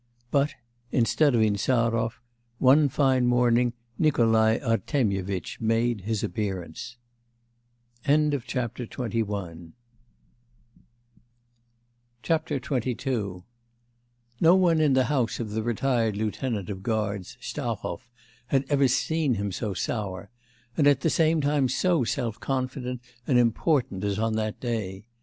But 0.31 0.55
instead 0.91 1.35
of 1.35 1.43
Insarov, 1.43 2.13
one 2.57 2.89
fine 2.89 3.27
morning 3.27 3.73
Nikolai 3.99 4.57
Artemyevitch 4.57 5.61
made 5.61 6.01
his 6.05 6.23
appearance. 6.23 6.97
XXII 8.07 8.41
No 14.41 14.55
one 14.55 14.81
in 14.81 14.93
the 14.93 15.03
house 15.07 15.39
of 15.39 15.51
the 15.51 15.61
retired 15.61 16.17
lieutenant 16.17 16.69
of 16.71 16.81
guards, 16.81 17.37
Stahov, 17.39 18.09
had 18.47 18.65
ever 18.69 18.87
seen 18.87 19.35
him 19.35 19.51
so 19.51 19.75
sour, 19.75 20.31
and 20.75 20.87
at 20.87 21.01
the 21.01 21.11
same 21.11 21.41
time 21.41 21.69
so 21.69 22.03
self 22.03 22.39
confident 22.39 23.01
and 23.27 23.37
important 23.37 24.03
as 24.03 24.17
on 24.17 24.33
that 24.33 24.59
day. 24.59 25.05